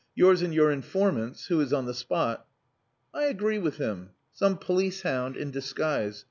[0.15, 2.47] "Yours and your informant's, who is on the spot."
[3.13, 4.09] "I agree with him.
[4.33, 6.19] Some police hound in disguise.